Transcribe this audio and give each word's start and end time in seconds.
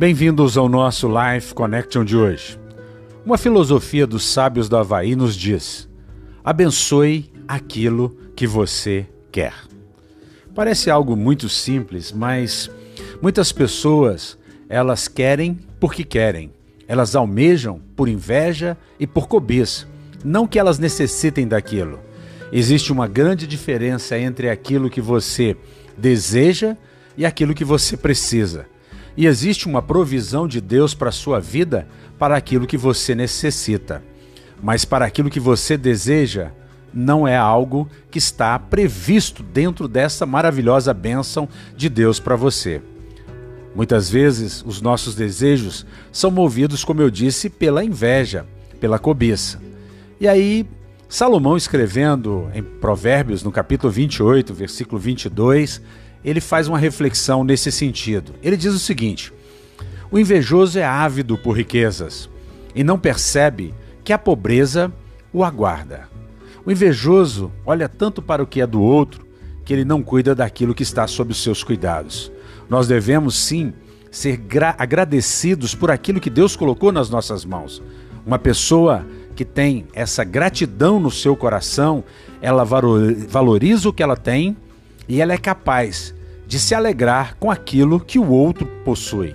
Bem-vindos 0.00 0.56
ao 0.56 0.66
nosso 0.66 1.06
Life 1.06 1.52
Connection 1.52 2.06
de 2.06 2.16
hoje. 2.16 2.58
Uma 3.22 3.36
filosofia 3.36 4.06
dos 4.06 4.24
sábios 4.24 4.66
do 4.66 4.78
Havaí 4.78 5.14
nos 5.14 5.36
diz: 5.36 5.86
abençoe 6.42 7.30
aquilo 7.46 8.16
que 8.34 8.46
você 8.46 9.06
quer. 9.30 9.52
Parece 10.54 10.88
algo 10.90 11.14
muito 11.14 11.50
simples, 11.50 12.12
mas 12.12 12.70
muitas 13.20 13.52
pessoas 13.52 14.38
elas 14.70 15.06
querem 15.06 15.58
porque 15.78 16.02
querem. 16.02 16.50
Elas 16.88 17.14
almejam 17.14 17.78
por 17.94 18.08
inveja 18.08 18.78
e 18.98 19.06
por 19.06 19.28
cobiça, 19.28 19.86
não 20.24 20.46
que 20.46 20.58
elas 20.58 20.78
necessitem 20.78 21.46
daquilo. 21.46 22.00
Existe 22.50 22.90
uma 22.90 23.06
grande 23.06 23.46
diferença 23.46 24.18
entre 24.18 24.48
aquilo 24.48 24.88
que 24.88 25.02
você 25.02 25.54
deseja 25.94 26.74
e 27.18 27.26
aquilo 27.26 27.52
que 27.52 27.66
você 27.66 27.98
precisa. 27.98 28.64
E 29.20 29.26
existe 29.26 29.66
uma 29.66 29.82
provisão 29.82 30.48
de 30.48 30.62
Deus 30.62 30.94
para 30.94 31.10
a 31.10 31.12
sua 31.12 31.38
vida 31.38 31.86
para 32.18 32.34
aquilo 32.34 32.66
que 32.66 32.78
você 32.78 33.14
necessita. 33.14 34.02
Mas 34.62 34.86
para 34.86 35.04
aquilo 35.04 35.28
que 35.28 35.38
você 35.38 35.76
deseja, 35.76 36.52
não 36.90 37.28
é 37.28 37.36
algo 37.36 37.86
que 38.10 38.16
está 38.16 38.58
previsto 38.58 39.42
dentro 39.42 39.86
dessa 39.86 40.24
maravilhosa 40.24 40.94
bênção 40.94 41.46
de 41.76 41.90
Deus 41.90 42.18
para 42.18 42.34
você. 42.34 42.80
Muitas 43.76 44.08
vezes 44.08 44.64
os 44.66 44.80
nossos 44.80 45.14
desejos 45.14 45.84
são 46.10 46.30
movidos, 46.30 46.82
como 46.82 47.02
eu 47.02 47.10
disse, 47.10 47.50
pela 47.50 47.84
inveja, 47.84 48.46
pela 48.80 48.98
cobiça. 48.98 49.60
E 50.18 50.26
aí, 50.26 50.66
Salomão 51.10 51.58
escrevendo 51.58 52.48
em 52.54 52.62
Provérbios, 52.62 53.42
no 53.42 53.52
capítulo 53.52 53.92
28, 53.92 54.54
versículo 54.54 54.98
22, 54.98 55.82
ele 56.24 56.40
faz 56.40 56.68
uma 56.68 56.78
reflexão 56.78 57.44
nesse 57.44 57.72
sentido. 57.72 58.34
Ele 58.42 58.56
diz 58.56 58.74
o 58.74 58.78
seguinte: 58.78 59.32
O 60.10 60.18
invejoso 60.18 60.78
é 60.78 60.84
ávido 60.84 61.36
por 61.38 61.56
riquezas 61.56 62.28
e 62.74 62.84
não 62.84 62.98
percebe 62.98 63.74
que 64.04 64.12
a 64.12 64.18
pobreza 64.18 64.92
o 65.32 65.44
aguarda. 65.44 66.08
O 66.64 66.70
invejoso 66.70 67.50
olha 67.64 67.88
tanto 67.88 68.20
para 68.20 68.42
o 68.42 68.46
que 68.46 68.60
é 68.60 68.66
do 68.66 68.82
outro 68.82 69.26
que 69.64 69.72
ele 69.72 69.84
não 69.84 70.02
cuida 70.02 70.34
daquilo 70.34 70.74
que 70.74 70.82
está 70.82 71.06
sob 71.06 71.32
os 71.32 71.42
seus 71.42 71.62
cuidados. 71.62 72.30
Nós 72.68 72.86
devemos 72.86 73.36
sim 73.36 73.72
ser 74.10 74.40
agradecidos 74.76 75.74
por 75.74 75.90
aquilo 75.90 76.20
que 76.20 76.28
Deus 76.28 76.56
colocou 76.56 76.90
nas 76.90 77.08
nossas 77.08 77.44
mãos. 77.44 77.82
Uma 78.26 78.38
pessoa 78.38 79.06
que 79.36 79.44
tem 79.44 79.86
essa 79.94 80.24
gratidão 80.24 80.98
no 81.00 81.10
seu 81.10 81.36
coração, 81.36 82.04
ela 82.42 82.64
valoriza 82.64 83.88
o 83.88 83.92
que 83.92 84.02
ela 84.02 84.16
tem 84.16 84.56
e 85.10 85.20
ela 85.20 85.32
é 85.32 85.38
capaz 85.38 86.14
de 86.46 86.60
se 86.60 86.72
alegrar 86.72 87.36
com 87.40 87.50
aquilo 87.50 87.98
que 87.98 88.16
o 88.16 88.30
outro 88.30 88.64
possui. 88.84 89.34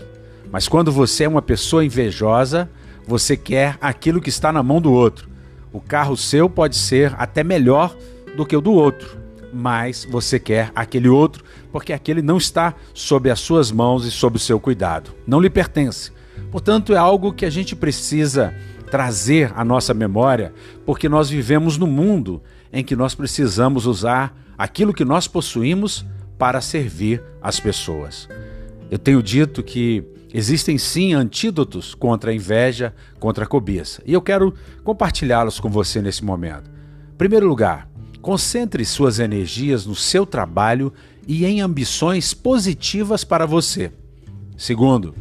Mas 0.49 0.69
quando 0.69 0.89
você 0.89 1.25
é 1.25 1.27
uma 1.27 1.41
pessoa 1.41 1.83
invejosa, 1.83 2.69
você 3.05 3.35
quer 3.35 3.77
aquilo 3.81 4.21
que 4.21 4.29
está 4.29 4.53
na 4.53 4.63
mão 4.63 4.79
do 4.79 4.93
outro. 4.93 5.29
O 5.73 5.81
carro 5.81 6.15
seu 6.15 6.49
pode 6.49 6.77
ser 6.77 7.13
até 7.17 7.43
melhor 7.43 7.93
do 8.37 8.45
que 8.45 8.55
o 8.55 8.61
do 8.61 8.71
outro, 8.71 9.17
mas 9.53 10.07
você 10.09 10.39
quer 10.39 10.71
aquele 10.73 11.09
outro 11.09 11.43
porque 11.73 11.91
aquele 11.91 12.21
não 12.21 12.37
está 12.37 12.73
sob 12.93 13.29
as 13.29 13.41
suas 13.41 13.69
mãos 13.69 14.05
e 14.05 14.11
sob 14.11 14.37
o 14.37 14.39
seu 14.39 14.61
cuidado. 14.61 15.11
Não 15.27 15.41
lhe 15.41 15.49
pertence. 15.49 16.09
Portanto, 16.53 16.93
é 16.93 16.97
algo 16.97 17.33
que 17.33 17.45
a 17.45 17.49
gente 17.49 17.75
precisa 17.75 18.55
trazer 18.89 19.51
à 19.55 19.63
nossa 19.63 19.93
memória, 19.93 20.53
porque 20.85 21.09
nós 21.09 21.29
vivemos 21.29 21.77
num 21.77 21.87
mundo 21.87 22.41
em 22.71 22.83
que 22.83 22.95
nós 22.95 23.15
precisamos 23.15 23.85
usar 23.85 24.37
aquilo 24.57 24.93
que 24.93 25.05
nós 25.05 25.27
possuímos 25.27 26.05
para 26.37 26.61
servir 26.61 27.21
as 27.41 27.59
pessoas. 27.59 28.27
Eu 28.89 28.99
tenho 28.99 29.21
dito 29.21 29.63
que 29.63 30.03
existem 30.33 30.77
sim 30.77 31.13
antídotos 31.13 31.95
contra 31.95 32.31
a 32.31 32.33
inveja, 32.33 32.93
contra 33.19 33.45
a 33.45 33.47
cobiça, 33.47 34.01
e 34.05 34.13
eu 34.13 34.21
quero 34.21 34.53
compartilhá-los 34.83 35.59
com 35.59 35.69
você 35.69 36.01
nesse 36.01 36.23
momento. 36.23 36.69
Em 37.13 37.17
primeiro 37.17 37.47
lugar, 37.47 37.89
concentre 38.21 38.83
suas 38.83 39.19
energias 39.19 39.85
no 39.85 39.95
seu 39.95 40.25
trabalho 40.25 40.91
e 41.27 41.45
em 41.45 41.61
ambições 41.61 42.33
positivas 42.33 43.23
para 43.23 43.45
você. 43.45 43.91
Segundo, 44.57 45.15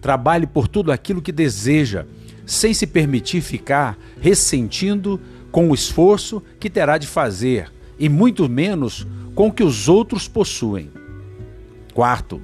trabalhe 0.00 0.46
por 0.46 0.68
tudo 0.68 0.90
aquilo 0.92 1.22
que 1.22 1.32
deseja, 1.32 2.06
sem 2.48 2.72
se 2.72 2.86
permitir 2.86 3.42
ficar 3.42 3.98
ressentindo 4.22 5.20
com 5.52 5.70
o 5.70 5.74
esforço 5.74 6.42
que 6.58 6.70
terá 6.70 6.96
de 6.96 7.06
fazer 7.06 7.70
e 7.98 8.08
muito 8.08 8.48
menos 8.48 9.06
com 9.34 9.48
o 9.48 9.52
que 9.52 9.62
os 9.62 9.86
outros 9.86 10.26
possuem. 10.26 10.90
Quarto, 11.92 12.40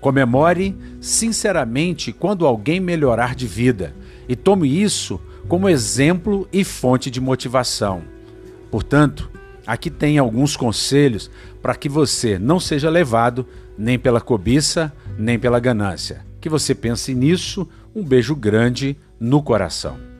comemore 0.00 0.76
sinceramente 1.00 2.12
quando 2.12 2.46
alguém 2.46 2.78
melhorar 2.78 3.34
de 3.34 3.48
vida 3.48 3.92
e 4.28 4.36
tome 4.36 4.68
isso 4.80 5.20
como 5.48 5.68
exemplo 5.68 6.48
e 6.52 6.62
fonte 6.62 7.10
de 7.10 7.20
motivação. 7.20 8.04
Portanto, 8.70 9.28
aqui 9.66 9.90
tem 9.90 10.16
alguns 10.16 10.56
conselhos 10.56 11.28
para 11.60 11.74
que 11.74 11.88
você 11.88 12.38
não 12.38 12.60
seja 12.60 12.88
levado 12.88 13.44
nem 13.76 13.98
pela 13.98 14.20
cobiça, 14.20 14.92
nem 15.18 15.40
pela 15.40 15.58
ganância. 15.58 16.24
Que 16.40 16.48
você 16.48 16.72
pense 16.72 17.12
nisso. 17.14 17.68
Um 17.94 18.04
beijo 18.04 18.36
grande 18.36 18.96
no 19.24 19.42
coração. 19.42 20.13